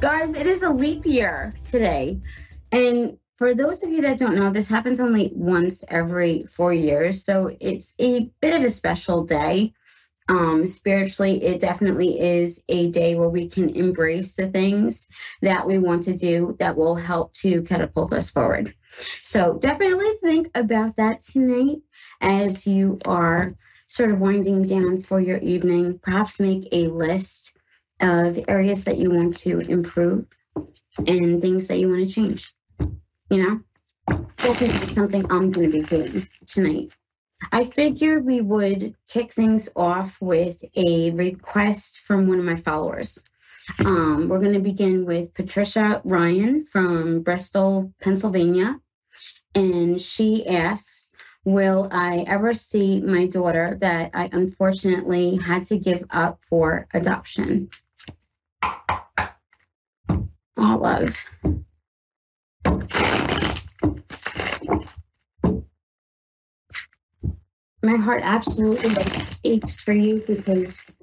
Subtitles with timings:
[0.00, 2.18] Guys, it is a leap year today.
[2.72, 7.24] And for those of you that don't know, this happens only once every four years.
[7.24, 9.74] So it's a bit of a special day.
[10.28, 15.08] Um, spiritually, it definitely is a day where we can embrace the things
[15.40, 18.74] that we want to do that will help to catapult us forward.
[19.22, 21.76] So definitely think about that tonight
[22.20, 23.50] as you are
[23.88, 26.00] sort of winding down for your evening.
[26.02, 27.52] Perhaps make a list
[28.00, 30.26] of areas that you want to improve
[31.06, 32.55] and things that you want to change.
[33.30, 33.62] You
[34.08, 36.92] know, focus is something I'm going to be doing tonight.
[37.52, 43.22] I figured we would kick things off with a request from one of my followers.
[43.84, 48.80] Um, we're going to begin with Patricia Ryan from Bristol, Pennsylvania.
[49.54, 51.10] And she asks,
[51.44, 57.70] Will I ever see my daughter that I unfortunately had to give up for adoption?
[60.56, 61.24] All love.
[67.86, 68.94] My heart absolutely
[69.44, 70.96] aches for you because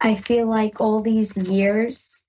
[0.00, 2.24] I feel like all these years,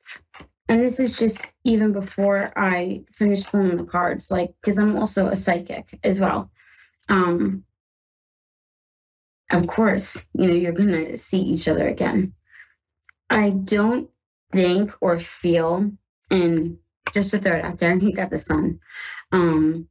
[0.67, 5.27] and this is just even before I finished pulling the cards, like because I'm also
[5.27, 6.51] a psychic as well.
[7.07, 7.63] Um,
[9.51, 12.33] of course, you know you're gonna see each other again.
[13.29, 14.09] I don't
[14.51, 15.91] think or feel,
[16.29, 16.77] and
[17.13, 18.79] just to throw it out there, he got the sun.
[19.31, 19.87] Um,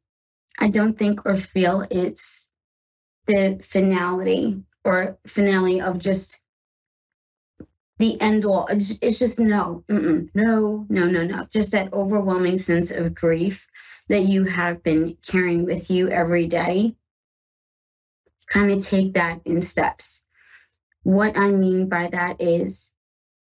[0.59, 2.49] I don't think or feel it's
[3.27, 6.41] the finality or finale of just
[7.99, 8.67] the end all.
[8.67, 11.47] It's, it's just no, no, no, no, no.
[11.53, 13.67] Just that overwhelming sense of grief
[14.09, 16.95] that you have been carrying with you every day.
[18.49, 20.25] Kind of take that in steps.
[21.03, 22.93] What I mean by that is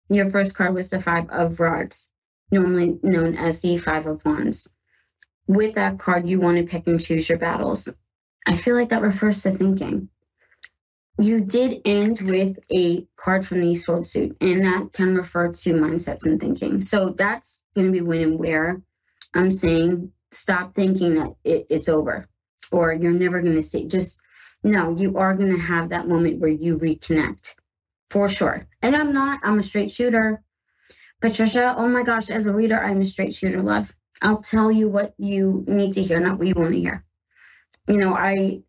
[0.09, 2.11] your first card was the Five of Rods,
[2.51, 4.73] normally known as the Five of Wands.
[5.47, 7.89] With that card, you want to pick and choose your battles.
[8.45, 10.09] I feel like that refers to thinking.
[11.19, 15.73] You did end with a card from the sword suit, and that can refer to
[15.73, 16.81] mindsets and thinking.
[16.81, 18.81] So that's going to be when and where
[19.33, 22.27] I'm saying stop thinking that it, it's over
[22.71, 23.87] or you're never going to see.
[23.87, 24.19] Just
[24.63, 27.55] no, you are going to have that moment where you reconnect
[28.09, 28.67] for sure.
[28.81, 30.43] And I'm not, I'm a straight shooter.
[31.21, 33.95] Patricia, oh my gosh, as a reader, I'm a straight shooter, love.
[34.21, 37.03] I'll tell you what you need to hear, not what you want to hear
[37.87, 38.61] you know, I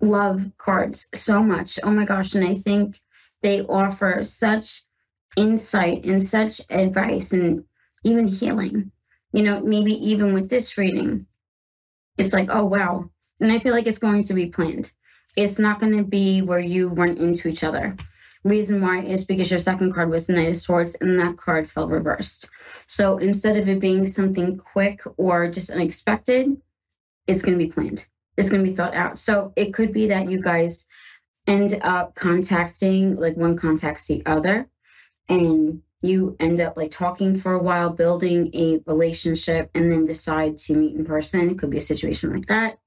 [0.00, 1.78] love cards so much.
[1.82, 2.34] Oh my gosh.
[2.34, 3.00] And I think
[3.42, 4.84] they offer such
[5.36, 7.64] insight and such advice and
[8.04, 8.90] even healing.
[9.32, 11.26] You know, maybe even with this reading,
[12.18, 13.10] it's like, oh, wow.
[13.40, 14.92] And I feel like it's going to be planned.
[15.36, 17.96] It's not going to be where you run into each other.
[18.44, 21.68] Reason why is because your second card was the Knight of Swords and that card
[21.68, 22.50] fell reversed.
[22.86, 26.56] So instead of it being something quick or just unexpected,
[27.26, 28.06] it's going to be planned
[28.36, 29.18] It's going to be thought out.
[29.18, 30.86] So it could be that you guys
[31.46, 34.68] end up contacting, like one contacts the other,
[35.28, 40.58] and you end up like talking for a while, building a relationship, and then decide
[40.58, 41.48] to meet in person.
[41.48, 42.78] It could be a situation like that.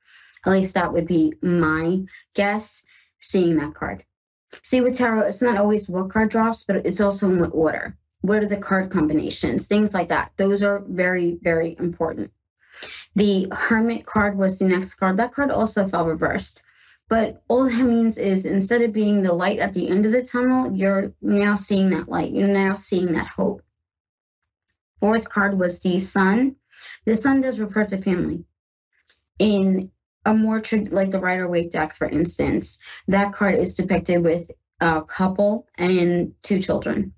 [0.45, 2.03] At least that would be my
[2.35, 2.85] guess,
[3.19, 4.03] seeing that card.
[4.63, 7.97] See, with tarot, it's not always what card drops, but it's also in what order.
[8.21, 9.67] What are the card combinations?
[9.67, 10.31] Things like that.
[10.37, 12.31] Those are very, very important.
[13.15, 15.17] The Hermit card was the next card.
[15.17, 16.63] That card also fell reversed.
[17.09, 20.23] But all that means is instead of being the light at the end of the
[20.23, 22.33] tunnel, you're now seeing that light.
[22.33, 23.61] You're now seeing that hope.
[24.99, 26.55] Fourth card was the Sun.
[27.05, 28.43] The Sun does refer to family.
[29.39, 29.91] In
[30.27, 34.51] a more like the Rider Waite deck, for instance, that card is depicted with
[34.81, 37.13] a couple and two children.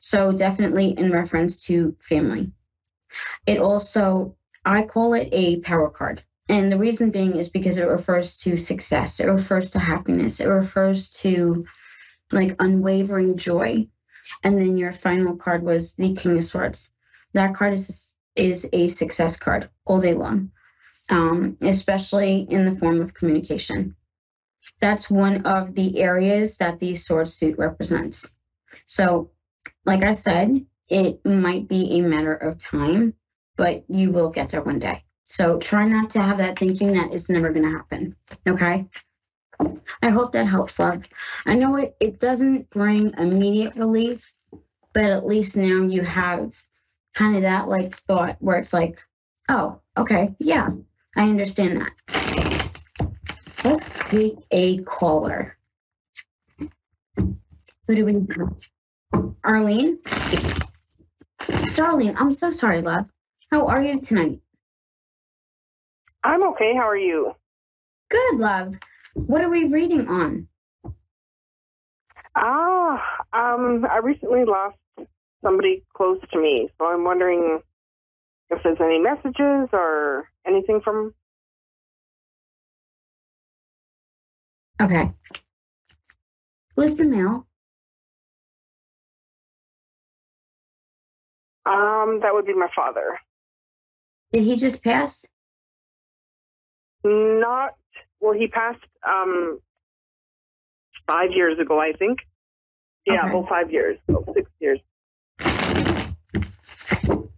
[0.00, 2.52] So definitely in reference to family.
[3.46, 6.24] It also I call it a power card.
[6.48, 10.46] And the reason being is because it refers to success, it refers to happiness, it
[10.48, 11.64] refers to
[12.32, 13.86] like unwavering joy.
[14.42, 16.90] And then your final card was the King of Swords.
[17.34, 20.50] That card is is a success card all day long,
[21.10, 23.94] um, especially in the form of communication.
[24.80, 28.36] That's one of the areas that the sword suit represents.
[28.86, 29.30] So,
[29.84, 33.14] like I said, it might be a matter of time,
[33.56, 35.02] but you will get there one day.
[35.24, 38.16] So try not to have that thinking that it's never going to happen.
[38.48, 38.86] Okay.
[40.02, 41.04] I hope that helps, love.
[41.46, 44.34] I know it, it doesn't bring immediate relief,
[44.92, 46.54] but at least now you have
[47.14, 49.00] kind of that like thought where it's like,
[49.48, 50.68] oh, okay, yeah,
[51.16, 51.92] I understand that.
[53.64, 55.56] Let's take a caller.
[57.88, 59.32] Who do we have?
[59.42, 59.98] Arlene?
[61.74, 63.10] Darlene, I'm so sorry, love.
[63.50, 64.40] How are you tonight?
[66.22, 66.74] I'm okay.
[66.74, 67.34] How are you?
[68.10, 68.78] Good, love.
[69.14, 70.48] What are we reading on?
[72.34, 73.02] Ah,
[73.32, 74.76] um, I recently lost
[75.42, 77.60] somebody close to me, so I'm wondering
[78.50, 81.14] if there's any messages or anything from.
[84.80, 85.12] Okay.
[86.76, 87.46] Who's the male?
[91.64, 93.18] Um, that would be my father.
[94.32, 95.24] Did he just pass?
[97.02, 97.74] Not
[98.20, 98.34] well.
[98.34, 99.58] He passed um
[101.06, 102.18] five years ago, I think.
[103.06, 103.30] Yeah, Okay.
[103.30, 104.80] about five years, about six years.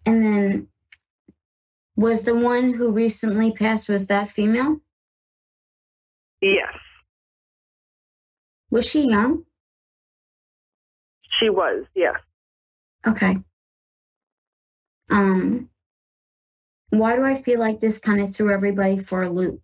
[0.07, 0.69] And then
[1.99, 4.77] was the one who recently passed was that female?
[6.41, 6.73] Yes,
[8.71, 9.45] Was she young?
[11.41, 11.85] she was.
[11.95, 12.15] Yes.
[13.07, 13.37] Okay.
[15.11, 15.69] Um
[16.91, 19.61] why do I feel like this kind of threw everybody for a loop?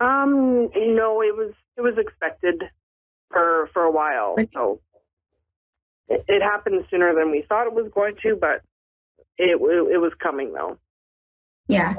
[0.00, 2.62] Um, no, it was it was expected
[3.30, 4.36] for for a while.
[4.54, 4.80] So
[6.08, 8.62] it, it happened sooner than we thought it was going to, but
[9.38, 10.78] it it, it was coming though.
[11.68, 11.94] Yeah.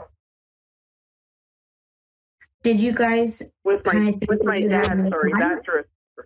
[2.64, 6.24] Did you guys With my with my dad, sorry, that's re-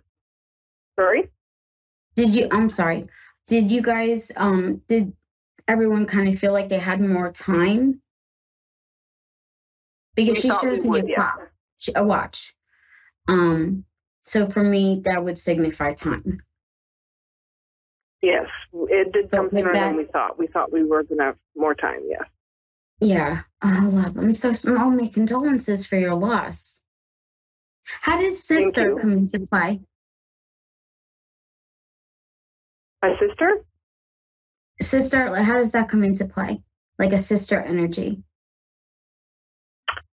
[0.98, 1.30] sorry.
[2.16, 3.06] did you I'm sorry.
[3.46, 5.12] Did you guys um did
[5.68, 8.00] everyone kind of feel like they had more time?
[10.14, 11.32] Because she shows me a yeah.
[11.94, 12.54] a watch.
[13.28, 13.84] Um
[14.24, 16.40] so for me that would signify time.
[18.22, 20.38] Yes, it did come sooner that- than we thought.
[20.38, 22.00] We thought we were gonna have more time.
[22.06, 22.22] Yes.
[23.00, 23.40] Yeah.
[23.62, 24.16] Oh, love.
[24.16, 24.90] I'm so small.
[24.90, 26.84] My condolences for your loss.
[27.84, 29.80] How does sister come into play?
[33.02, 33.64] My sister.
[34.80, 36.62] Sister, how does that come into play?
[36.98, 38.22] Like a sister energy.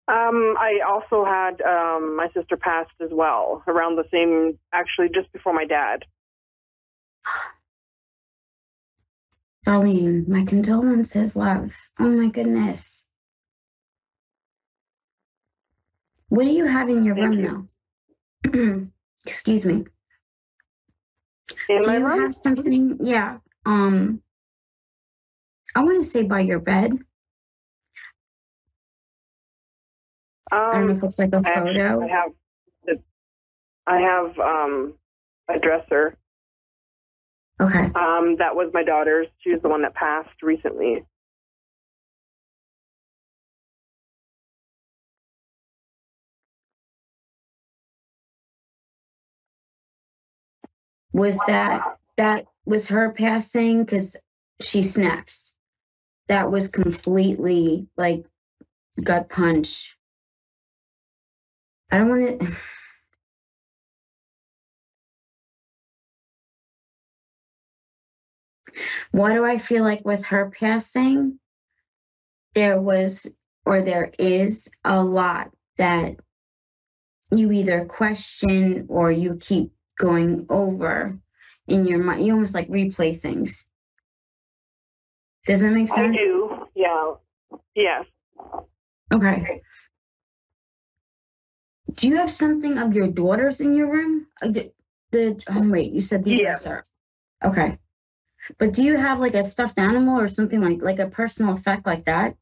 [0.09, 5.31] Um, I also had um, my sister passed as well around the same, actually just
[5.31, 6.03] before my dad.
[9.65, 11.75] Darlene, my condolences, love.
[11.99, 13.07] Oh my goodness.
[16.29, 17.67] What do you have in your Thank room now?
[19.25, 19.85] Excuse me.
[21.69, 22.23] In do my you room.
[22.23, 22.97] have something?
[23.01, 23.39] Yeah.
[23.65, 24.21] Um
[25.75, 26.93] I want to say by your bed.
[30.71, 32.01] I don't know Um, if it's like a I photo.
[32.01, 32.31] I have,
[33.87, 34.95] I have um,
[35.49, 36.17] a dresser.
[37.63, 37.85] Okay.
[37.95, 39.27] Um, that was my daughter's.
[39.39, 41.05] She was the one that passed recently.
[51.13, 54.17] Was that that was her passing because
[54.61, 55.55] she snaps?
[56.27, 58.25] That was completely like
[59.03, 59.95] gut punch.
[61.91, 62.47] I don't want to.
[69.11, 71.39] Why do I feel like with her passing,
[72.53, 73.27] there was
[73.65, 76.15] or there is a lot that
[77.31, 81.17] you either question or you keep going over
[81.67, 82.25] in your mind.
[82.25, 83.67] You almost like replay things.
[85.45, 86.17] Does that make sense?
[86.17, 86.67] I do.
[86.75, 87.13] Yeah.
[87.75, 88.05] Yes.
[89.13, 89.61] Okay.
[91.95, 94.27] Do you have something of your daughters in your room?
[94.41, 94.71] Uh, The,
[95.11, 96.53] the oh wait, you said the Yeah.
[96.53, 96.83] dresser.
[97.43, 97.77] Okay.
[98.57, 101.85] But do you have like a stuffed animal or something like like a personal effect
[101.85, 102.35] like that?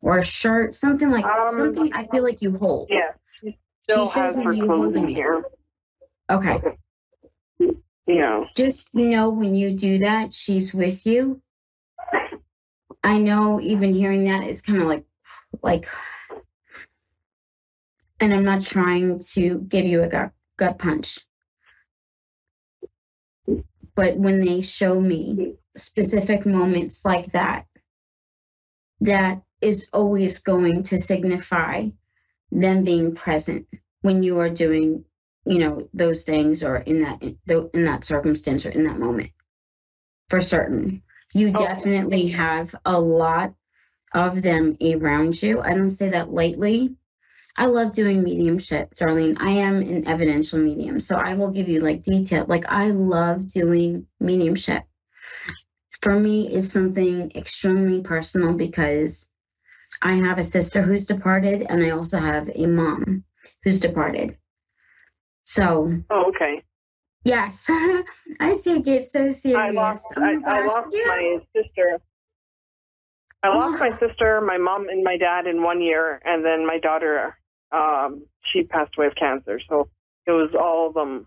[0.00, 2.88] Or a shirt, something like Um, something I feel like you hold.
[2.90, 3.16] Yes.
[3.40, 5.44] She still shows has me her clothes in here.
[6.30, 6.60] Okay.
[8.06, 8.44] Yeah.
[8.54, 11.42] Just know when you do that, she's with you
[13.02, 15.04] I know even hearing that is kind of like,
[15.62, 15.88] like,
[18.20, 21.20] and I'm not trying to give you a gut, gut punch.
[23.98, 27.66] But when they show me specific moments like that,
[29.00, 31.88] that is always going to signify
[32.52, 33.66] them being present
[34.02, 35.04] when you are doing,
[35.46, 39.32] you know, those things or in that in that circumstance or in that moment.
[40.28, 41.02] For certain,
[41.34, 41.64] you Oh.
[41.64, 43.52] definitely have a lot
[44.14, 45.60] of them around you.
[45.60, 46.97] I don't say that lightly.
[47.58, 49.36] I love doing mediumship, Darlene.
[49.40, 52.46] I am an evidential medium, so I will give you like detail.
[52.46, 54.84] Like I love doing mediumship.
[56.00, 59.28] For me, it's something extremely personal because
[60.02, 63.24] I have a sister who's departed, and I also have a mom
[63.64, 64.38] who's departed.
[65.42, 66.62] So Oh, okay.
[67.24, 67.64] yes,
[68.40, 69.58] I take it so serious.
[69.58, 70.04] I lost.
[70.16, 71.08] Oh my I, I lost yeah.
[71.08, 72.00] my sister.
[73.42, 73.90] I lost Oh.
[73.90, 77.37] my sister, my mom, and my dad in one year, and then my daughter.
[77.72, 79.60] Um, she passed away of cancer.
[79.68, 79.88] So
[80.26, 81.26] it was all of them.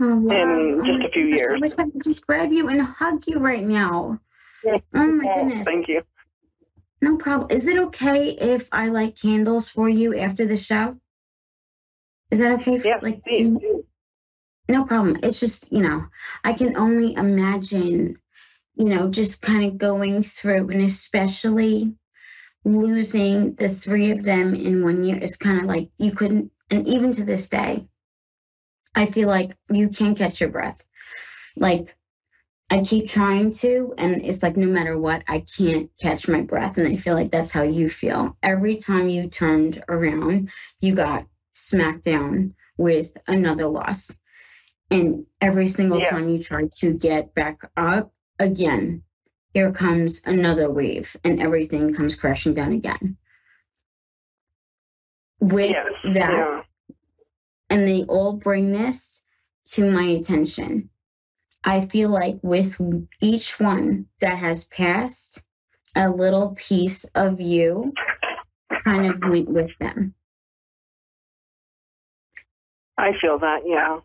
[0.00, 0.34] Oh, wow.
[0.34, 1.52] in Oh just my a few gosh, years.
[1.54, 4.20] I wish I could just grab you and hug you right now.
[4.64, 4.78] Yeah.
[4.94, 5.64] Oh my Oh, goodness.
[5.64, 6.02] Thank you.
[7.02, 7.50] No problem.
[7.50, 10.98] Is it okay if I light candles for you after the show?
[12.30, 12.78] Is that okay?
[12.78, 13.48] for- Yes, like, please.
[13.48, 13.86] you-
[14.68, 15.16] no problem.
[15.22, 16.06] It's just, you know,
[16.42, 18.16] I can only imagine,
[18.74, 21.94] you know, just kind of going through and especially
[22.66, 26.86] losing the three of them in one year is kind of like you couldn't, and
[26.88, 27.86] even to this day,
[28.94, 30.84] I feel like you can't catch your breath.
[31.56, 31.96] Like,
[32.70, 36.78] I keep trying to, and it's like no matter what, I can't catch my breath.
[36.78, 38.36] And I feel like that's how you feel.
[38.42, 44.18] Every time you turned around, you got smacked down with another loss.
[44.90, 46.10] And every single Yeah.
[46.10, 49.02] time you try to get back up, again,
[49.56, 53.16] here comes another wave, and everything comes crashing down again.
[55.40, 55.92] With Yes.
[56.12, 56.62] that, Yeah.
[57.70, 59.24] and they all bring this
[59.72, 60.90] to my attention.
[61.64, 62.78] I feel like with
[63.22, 65.42] each one that has passed,
[65.96, 67.94] a little piece of you
[68.84, 70.14] kind of went with them.
[72.98, 73.62] I feel that.
[73.64, 74.00] Yeah.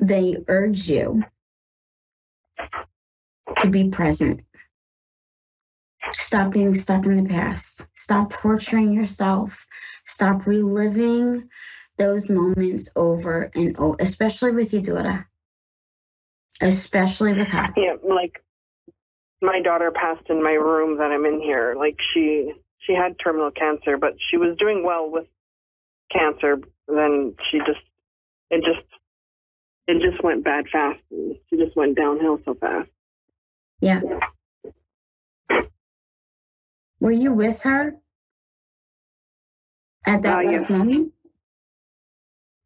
[0.00, 1.22] They urge you
[3.58, 4.42] to be present.
[6.12, 7.86] Stop being stuck in the past.
[7.96, 9.66] Stop torturing yourself.
[10.06, 11.48] Stop reliving
[11.98, 15.28] those moments over and over, especially with your daughter.
[16.60, 17.68] Especially with her.
[17.76, 17.96] Yeah.
[18.02, 18.42] Like
[19.42, 21.74] my daughter passed in my room that I'm in here.
[21.78, 25.26] Like she she had terminal cancer, but she was doing well with
[26.10, 26.58] cancer.
[26.88, 27.80] Then she just
[28.50, 28.86] it just
[29.90, 31.00] it just went bad fast.
[31.10, 32.88] She just went downhill so fast.
[33.80, 34.00] Yeah.
[37.00, 37.96] Were you with her
[40.06, 40.70] at that Uh, last yes.
[40.70, 41.12] moment?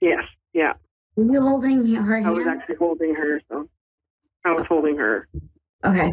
[0.01, 0.25] Yes.
[0.53, 0.75] Yeah.
[1.17, 2.27] Were you holding her hand?
[2.27, 3.41] I was actually holding her.
[3.49, 3.69] So
[4.45, 5.29] I was holding her.
[5.85, 6.13] Okay.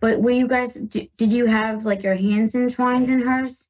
[0.00, 3.68] But were you guys, did you have like your hands entwined in hers?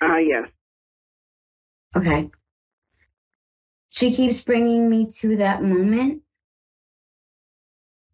[0.00, 0.48] Ah, yes.
[1.94, 2.30] Okay.
[3.92, 6.22] She keeps bringing me to that moment.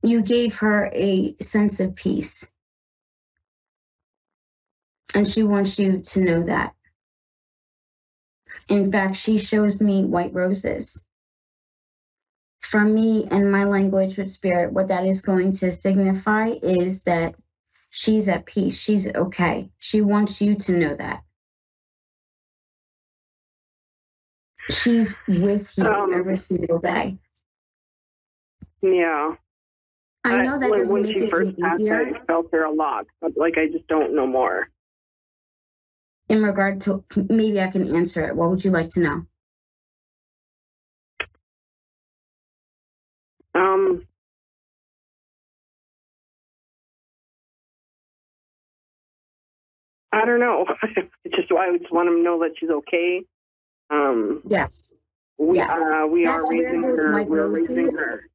[0.03, 2.49] You gave her a sense of peace.
[5.15, 6.75] And she wants you to know that.
[8.69, 11.05] In fact, she shows me white roses.
[12.61, 17.37] For me and my language with spirit, what that is going to signify is that
[17.91, 18.79] she's at peace.
[18.79, 19.71] She's okay.
[19.79, 21.23] She wants you to know that.
[24.71, 27.19] She's with you Um, every single day.
[28.83, 29.35] Yeah.
[30.25, 32.49] I know that when, doesn't when make she it first any passed, easier I felt
[32.53, 34.69] her a lot, but like I just don't know more.
[36.29, 38.37] in regard to maybe I can answer it.
[38.37, 39.27] What would you like to know?
[43.55, 44.07] Um,
[50.13, 50.67] I don't know.
[51.25, 53.23] it's just I just want to know that she's okay.
[53.91, 54.95] Um, Yes.
[55.39, 55.71] we Yes.
[55.71, 57.25] uh, we That's are raising her.
[57.25, 58.31] We're raising her.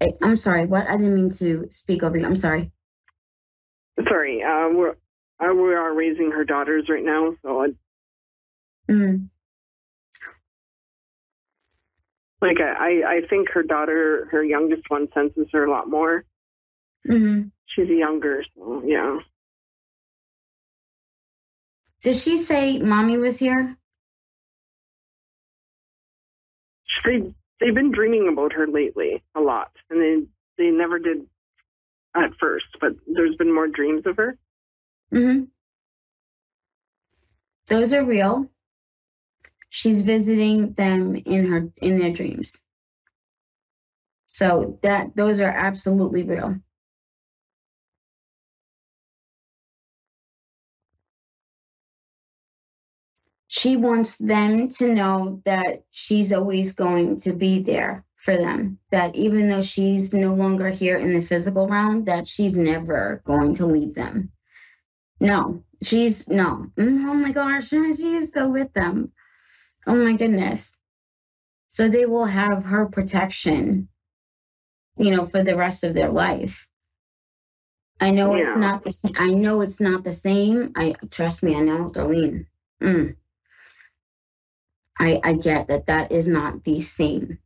[0.00, 0.66] Eh, I'm sorry.
[0.66, 0.88] What?
[0.88, 2.24] I didn't mean to speak over you.
[2.24, 2.70] I'm sorry.
[4.08, 4.96] Sorry, uh, we're
[5.40, 7.34] uh, we are raising her daughters right now.
[7.42, 7.68] So I,
[8.90, 9.28] Mm,
[12.40, 16.24] like I I think her daughter, her youngest one, senses her a lot more.
[17.06, 19.18] hmm She's younger, so yeah.
[22.02, 23.76] Did she say mommy was here?
[26.90, 30.26] She they've been dreaming about her lately a lot, and they
[30.58, 31.26] they never did
[32.16, 34.36] at first, but there's been more dreams of her.
[35.12, 35.44] hmm
[37.68, 38.50] Those are real.
[39.70, 42.62] She's visiting them in her in their dreams.
[44.28, 46.60] So that those are absolutely real.
[53.60, 58.78] She wants them to know that she's always going to be there for them.
[58.90, 63.52] That even though she's no longer here in the physical realm, that she's never going
[63.56, 64.32] to leave them.
[65.20, 66.68] No, she's no.
[66.78, 69.12] Mm, Oh my gosh, she is so with them.
[69.86, 70.80] Oh my goodness.
[71.68, 73.90] So they will have her protection,
[74.96, 76.66] you know, for the rest of their life.
[78.00, 78.42] I know Yeah.
[78.42, 79.12] it's not the same.
[79.18, 80.72] I know it's not the same.
[80.76, 81.56] I trust me.
[81.56, 82.46] I know, Darlene.
[82.82, 83.16] Mm.
[85.00, 87.38] I I get that that is not the same.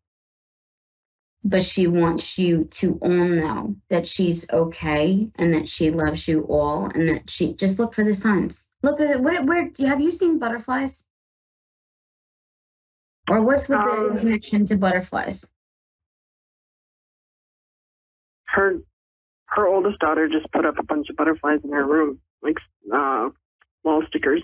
[1.44, 6.42] But she wants you to all know that she's okay and that she loves you
[6.48, 8.70] all and that she just look for the signs.
[8.82, 9.20] Look at it.
[9.20, 11.06] Where, where have you seen butterflies?
[13.30, 15.44] Or what's with Um, the connection to butterflies?
[18.46, 18.78] Her
[19.48, 22.58] her oldest daughter just put up a bunch of butterflies in her room, like
[22.92, 23.30] uh,
[23.84, 24.42] wall stickers.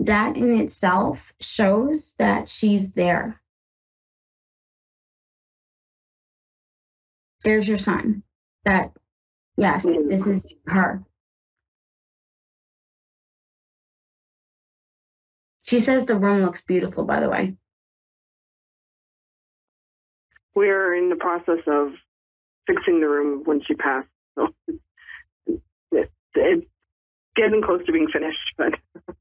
[0.00, 3.38] That in itself shows that she's there.
[7.44, 8.22] There's your sign
[8.64, 8.92] that,
[9.58, 11.02] yes, this is her.
[15.62, 17.56] She says the room looks beautiful, by the way.
[20.54, 21.92] We're in the process of
[22.66, 24.48] fixing the room when she passed, so
[25.92, 26.66] it, it's
[27.36, 28.38] getting close to being finished.
[28.56, 28.74] But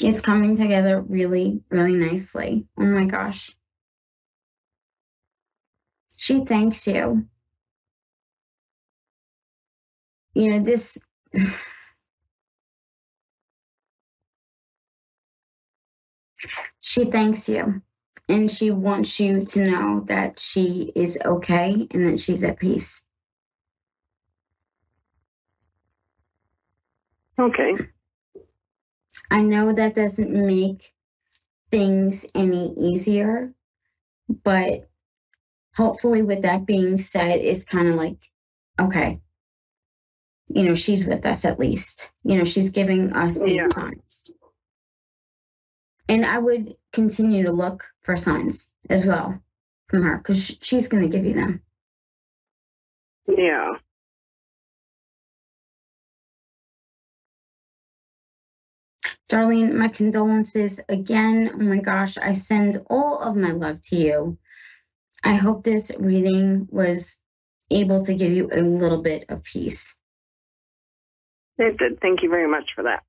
[0.00, 2.66] It's coming together really, really nicely.
[2.78, 3.54] Oh my gosh.
[6.16, 7.26] She thanks you.
[10.34, 10.98] You know, this.
[16.82, 17.82] She thanks you
[18.30, 23.06] and she wants you to know that she is okay and that she's at peace.
[27.40, 27.74] okay,
[29.30, 30.92] I know that doesn't make
[31.70, 33.50] things any easier,
[34.44, 34.88] but
[35.76, 38.18] hopefully, with that being said, it's kind of like,
[38.80, 39.20] okay,
[40.48, 42.10] you know, she's with us at least.
[42.24, 43.68] You know, she's giving us these Yeah.
[43.68, 44.30] signs.
[46.08, 49.40] And I would continue to look for signs as well
[49.88, 51.62] from her because she's going to give you them.
[53.28, 53.72] yeah,
[59.30, 61.52] Darlene, my condolences again.
[61.54, 64.38] Oh my gosh, I send all of my love to you.
[65.22, 67.20] I hope this reading was
[67.70, 69.96] able to give you a little bit of peace.
[71.58, 72.00] it did.
[72.00, 73.04] Thank you very much for that.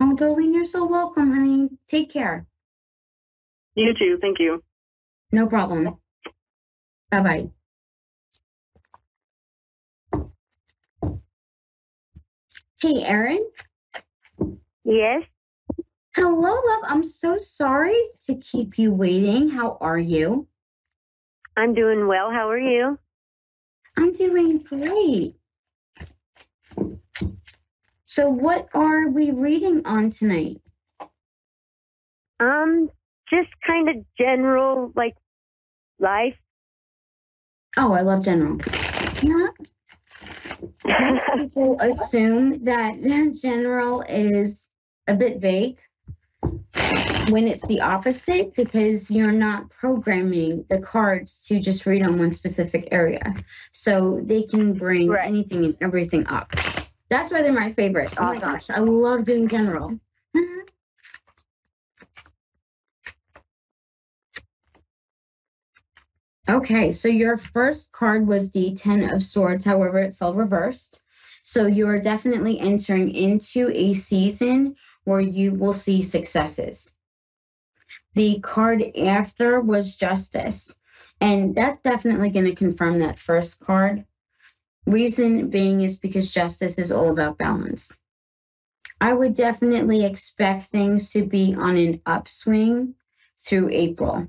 [0.00, 1.68] Oh, Darlene, you're so welcome, honey.
[1.88, 2.46] Take care.
[3.74, 4.18] You too.
[4.20, 4.62] Thank you.
[5.30, 5.98] No problem.
[7.10, 7.50] Bye bye.
[12.80, 13.50] Hey, Erin.
[14.84, 15.22] Yes,
[16.16, 16.84] Hello, love.
[16.86, 19.48] I'm so sorry to keep you waiting.
[19.50, 20.46] How are you?
[21.56, 22.30] I'm doing well.
[22.30, 22.96] How are you?
[23.96, 25.34] I'm doing great.
[28.04, 30.60] So, what are we reading on tonight?
[32.38, 32.90] Um,
[33.28, 35.14] just kind of general, like
[35.98, 36.36] life.
[37.76, 38.60] Oh, I love general.
[39.20, 39.48] Yeah.
[40.86, 43.02] Most people assume that
[43.42, 44.70] general is
[45.08, 45.78] a bit vague
[47.24, 52.30] when it's the opposite because you're not programming the cards to just read on one
[52.30, 53.40] specific area.
[53.72, 55.26] So they can bring Right.
[55.28, 56.52] anything and everything up.
[57.10, 58.14] That's why they're my favorite.
[58.18, 59.98] Oh my gosh, I love doing general.
[66.48, 71.02] Okay, so your first card was the Ten of Swords, however, it fell reversed.
[71.42, 76.93] So you're definitely entering into a season where you will see successes.
[78.14, 80.78] The card after was Justice,
[81.20, 84.04] and that's definitely going to confirm that first card.
[84.86, 88.00] Reason being is because justice is all about balance.
[89.00, 92.94] I would definitely expect things to be on an upswing
[93.40, 94.28] through April.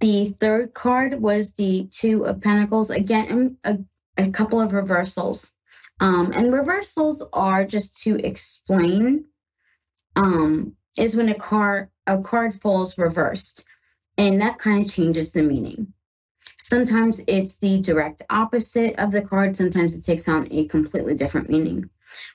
[0.00, 2.90] The third card was the Two of Pentacles.
[2.90, 3.78] Again, a,
[4.16, 5.54] a couple of reversals.
[6.00, 9.24] Um, and reversals are just to explain
[10.14, 13.64] um, is when a card a card falls reversed,
[14.16, 15.92] and that kind of changes the meaning.
[16.56, 19.56] Sometimes it's the direct opposite of the card.
[19.56, 21.88] Sometimes it takes on a completely different meaning.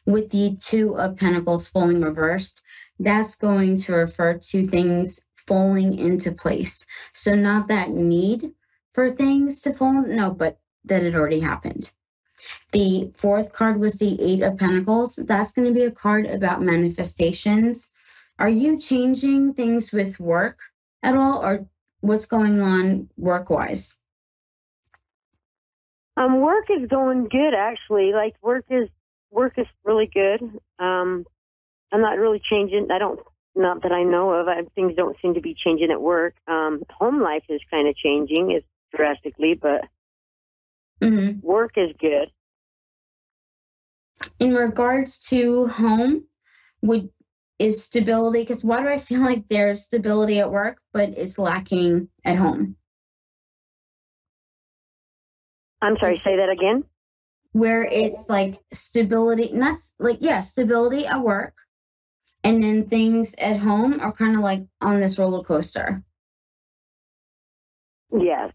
[0.06, 2.62] With the Two of Pentacles falling reversed,
[3.00, 6.86] that's going to refer to things falling into place.
[7.13, 8.52] So, not that need
[8.93, 11.91] for things to fall, no, but that it already happened.
[12.71, 15.15] The fourth card was the Eight of Pentacles.
[15.15, 17.90] That's going to be a card about manifestations.
[18.41, 20.62] Are you changing things with work
[21.04, 21.67] at all, or
[21.99, 23.99] what's going on work wise?
[26.17, 28.13] Um, work is going good actually.
[28.13, 28.89] Like work is
[29.30, 30.41] work is really good.
[30.80, 31.25] Um,
[31.91, 32.88] I'm not really changing.
[32.91, 33.19] I don't,
[33.56, 34.47] not that I know of.
[34.47, 36.34] I, things don't seem to be changing at work.
[36.47, 38.63] Um, home life is kind of changing, is
[38.95, 39.86] drastically, but
[41.01, 41.39] Mm-hmm.
[41.45, 42.32] work is good.
[44.39, 46.25] In regards to home,
[46.82, 47.10] would
[47.62, 48.39] is stability?
[48.41, 52.76] Because why do I feel like there's stability at work, but it's lacking at home?
[55.82, 56.84] I'm sorry, say that again.
[57.54, 61.54] Where it's like stability, not s- like yeah, stability at work,
[62.43, 66.04] and then things at home are kind of like on this roller coaster.
[68.13, 68.50] Yeah,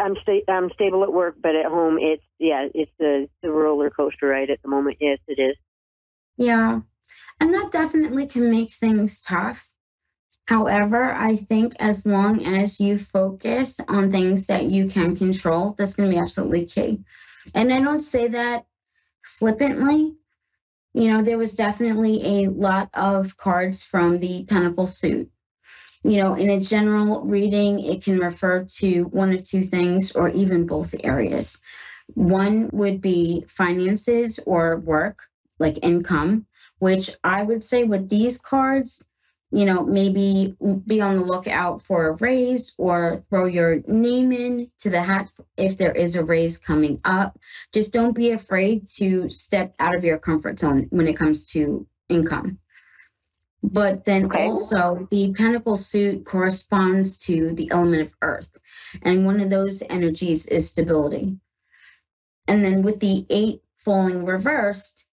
[0.00, 3.90] I'm sta- I'm stable at work, but at home it's yeah, it's the the roller
[3.90, 4.98] coaster ride at the moment.
[5.00, 5.56] Yes, it is.
[6.36, 6.80] Yeah,
[7.40, 9.72] and that definitely can make things tough.
[10.46, 15.94] However, I think as long as you focus on things that you can control, that's
[15.94, 17.02] going to be absolutely key.
[17.54, 18.66] And I don't say that
[19.22, 20.16] flippantly.
[20.92, 25.30] You know, there was definitely a lot of cards from the Pentacle suit.
[26.04, 30.28] You know, in a general reading, it can refer to one or two things or
[30.28, 31.62] even both areas.
[32.08, 35.22] One would be finances or work,
[35.58, 36.46] like income,
[36.84, 39.02] which I would say with these cards,
[39.50, 40.54] you know, maybe
[40.86, 45.32] be on the lookout for a raise or throw your name in to the hat
[45.56, 47.38] if there is a raise coming up.
[47.72, 51.86] Just don't be afraid to step out of your comfort zone when it comes to
[52.10, 52.58] income.
[53.62, 54.44] But then Okay.
[54.44, 58.58] also, the pentacle suit corresponds to the element of earth.
[59.00, 61.38] And one of those energies is stability.
[62.46, 65.03] And then with the eight falling reversed,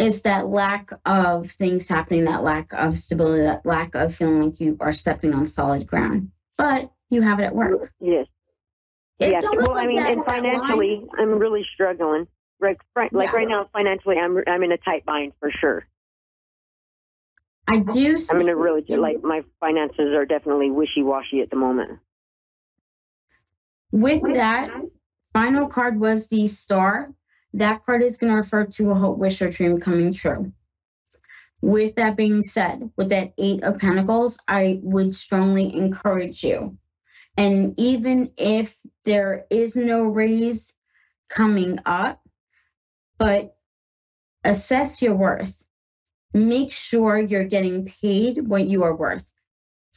[0.00, 4.58] is that lack of things happening, that lack of stability, that lack of feeling like
[4.58, 6.30] you are stepping on solid ground.
[6.56, 7.92] But you have it at work.
[8.00, 8.26] Yes.
[9.18, 9.44] It's yes.
[9.44, 12.26] Well, I mean, that- and financially, I'm really struggling.
[12.58, 13.36] Right, right, like Yeah.
[13.36, 15.86] right now, financially, I'm I'm in a tight bind for sure.
[17.68, 21.50] I do see I'm in a really like my finances are definitely wishy washy at
[21.50, 22.00] the moment.
[23.92, 24.70] With that,
[25.32, 27.12] final card was the star.
[27.54, 30.52] That card is going to refer to a hope, wish, or dream coming true.
[31.62, 36.78] With that being said, with that eight of pentacles, I would strongly encourage you.
[37.36, 40.74] And even if there is no raise
[41.28, 42.20] coming up,
[43.18, 43.56] but
[44.44, 45.64] assess your worth.
[46.32, 49.30] Make sure you're getting paid what you are worth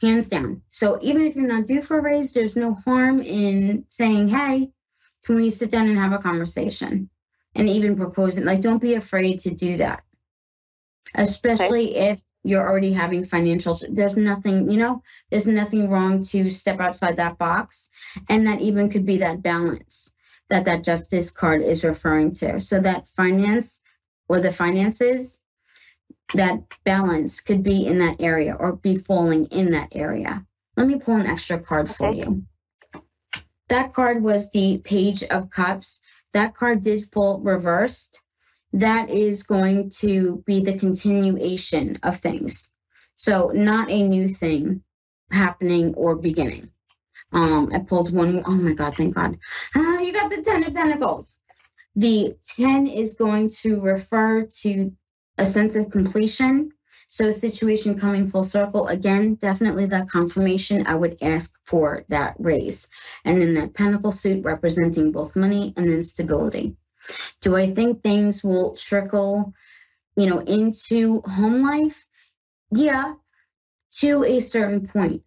[0.00, 0.62] hands down.
[0.70, 4.72] So even if you're not due for a raise, there's no harm in saying, "Hey,
[5.24, 7.08] can we sit down and have a conversation?"
[7.54, 8.44] And even proposing.
[8.44, 10.02] Like, don't be afraid to do that,
[11.14, 13.78] especially if you're already having financial.
[13.90, 17.90] There's nothing, you know, there's nothing wrong to step outside that box,
[18.28, 20.14] and that even could be that balance
[20.50, 22.60] that that justice card is referring to.
[22.60, 23.82] So that finance
[24.28, 25.42] or the finances
[26.34, 30.44] that balance could be in that area or be falling in that area.
[30.76, 32.44] Let me pull an extra card for you.
[33.68, 36.00] That card was the Page of Cups.
[36.34, 38.22] That card did fall reversed.
[38.74, 42.72] That is going to be the continuation of things.
[43.16, 44.82] So, not a new thing
[45.30, 46.70] happening or beginning.
[47.32, 48.42] Um, I pulled one.
[48.46, 49.38] Oh my God, thank God.
[49.76, 51.40] Ah, you got the Ten of Pentacles.
[51.96, 54.92] The 10 is going to refer to
[55.38, 56.72] a sense of completion.
[57.14, 58.88] So, situation coming full circle.
[58.88, 60.84] Again, definitely that confirmation.
[60.84, 62.88] I would ask for that raise.
[63.24, 66.74] And then that pentacle suit representing both money and then stability.
[67.40, 69.54] Do I think things will trickle,
[70.16, 72.04] you know, into home life?
[72.72, 73.14] Yeah,
[74.00, 75.22] to a certain point.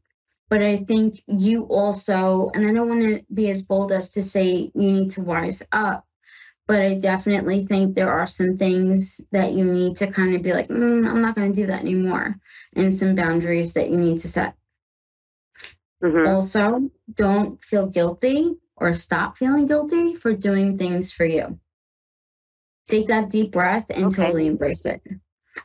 [0.49, 4.21] But I think you also, and I don't want to be as bold as to
[4.21, 6.05] say you need to wise up,
[6.67, 10.53] but I definitely think there are some things that you need to kind of be
[10.53, 12.35] like, mm, I'm not going to do that anymore,
[12.75, 14.55] and some boundaries that you need to set.
[16.01, 21.59] hmm Also, don't feel guilty or stop feeling guilty for doing things for you.
[22.87, 24.23] Take that deep breath and Okay.
[24.25, 25.01] totally embrace it.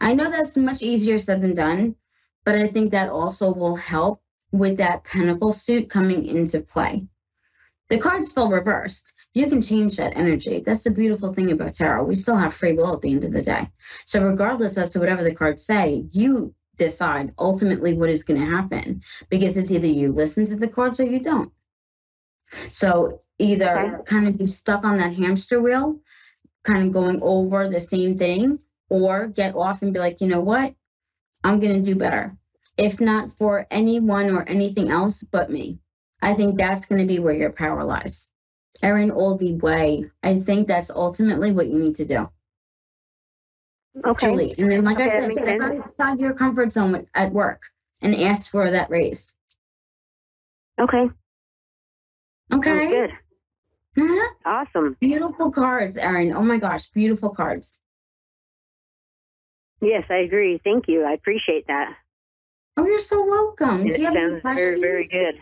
[0.01, 1.97] I know that's much easier said than done,
[2.45, 7.09] but I think that also will help with that pentacle suit coming into play.
[7.93, 9.13] The card's feel reversed.
[9.35, 10.61] You can change that energy.
[10.61, 12.05] That's the beautiful thing about tarot.
[12.05, 13.69] We still have free will at the end of the day.
[14.07, 18.47] So, regardless as to whatever the cards say, you decide ultimately what is going to
[18.47, 21.53] happen because it's either you listen to the cards or you don't.
[22.71, 24.05] So, either okay.
[24.07, 26.01] kind of be stuck on that hamster wheel,
[26.65, 30.41] kind of going over the same thing, or get off and be like, you know
[30.41, 30.75] what?
[31.45, 32.39] I'm going to do better.
[32.79, 35.82] If not for anyone or anything else but me.
[36.23, 38.31] I think that's going to be where your power lies.
[38.81, 40.11] Erin Oldie way.
[40.23, 42.31] I think that's ultimately what you need to do.
[44.05, 44.27] Okay.
[44.29, 44.55] Julie.
[44.57, 47.65] And then, like okay, I said, step outside your comfort zone at work
[48.01, 49.37] and ask for that raise.
[50.81, 51.11] Okay.
[52.53, 52.89] Okay.
[52.89, 53.11] good.
[53.99, 54.35] Uh-huh.
[54.47, 54.97] Awesome.
[55.01, 56.33] Beautiful cards, Erin.
[56.35, 57.83] Oh my gosh, beautiful cards.
[59.83, 60.61] Yes, I agree.
[60.65, 61.05] Thank you.
[61.05, 61.95] I appreciate that.
[62.77, 63.87] Oh, you're so welcome.
[63.87, 64.81] It Do you have any questions?
[64.81, 65.41] Very, very good.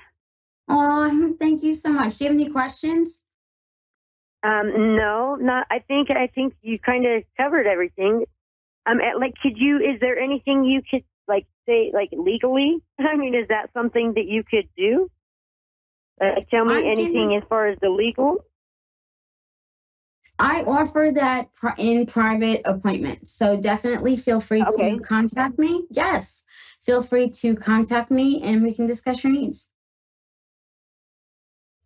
[0.71, 2.17] Oh, thank you so much.
[2.17, 3.25] Do you have any questions?
[4.43, 5.67] Um, no, not.
[5.71, 8.25] I think I think you kind of covered everything.
[8.87, 9.79] Um, like, could you?
[9.79, 12.79] Is there anything you could like say like legally?
[12.99, 15.11] I mean, is that something that you could do?
[16.21, 18.45] Uh, tell me I anything as far as the legal.
[20.39, 24.93] I offer that in private appointments, so definitely feel free okay.
[24.93, 25.85] to contact me.
[25.91, 26.45] Yes,
[26.83, 29.69] feel free to contact me, and we can discuss your needs.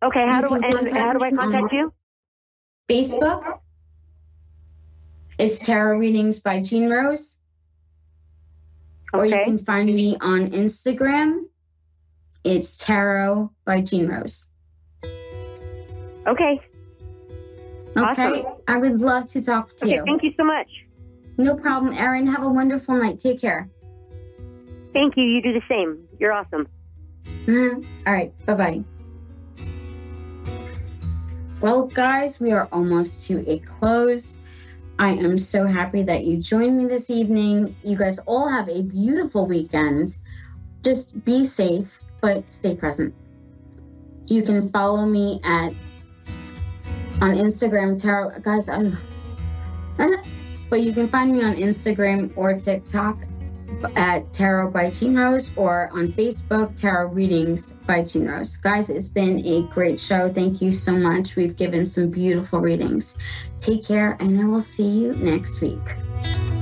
[0.03, 1.93] Okay, how do and how do I contact you?
[2.89, 3.59] Facebook.
[5.37, 7.39] It's Tarot Readings by Jean Rose.
[9.13, 9.23] Okay.
[9.23, 11.43] Or you can find me on Instagram.
[12.43, 14.49] It's Tarot by Jean Rose.
[15.03, 15.13] Okay.
[16.27, 16.61] Okay.
[17.97, 18.45] Awesome.
[18.67, 20.03] I would love to talk to okay, you.
[20.05, 20.67] Thank you so much.
[21.37, 22.27] No problem, Erin.
[22.27, 23.19] Have a wonderful night.
[23.19, 23.69] Take care.
[24.93, 25.23] Thank you.
[25.23, 26.07] You do the same.
[26.19, 26.67] You're awesome.
[27.45, 27.85] Mm-hmm.
[28.07, 28.45] All right.
[28.45, 28.83] Bye bye.
[31.65, 34.37] Well, guys, we are almost to a close.
[34.99, 37.75] I am so happy that you joined me this evening.
[37.83, 40.15] You guys all have a beautiful weekend.
[40.83, 43.15] Just be safe, but stay present.
[44.27, 45.73] You can follow me at
[47.19, 48.41] on Instagram, Tarot.
[48.41, 48.91] Guys, I,
[50.69, 53.17] but you can find me on Instagram or TikTok
[53.95, 58.57] at Tarot by Jean Rose or on Facebook, Tarot Readings by Jean Rose.
[58.57, 60.31] Guys, it's been a great show.
[60.31, 61.35] Thank you so much.
[61.35, 63.17] We've given some beautiful readings.
[63.59, 66.54] Take care, and I will see you next week.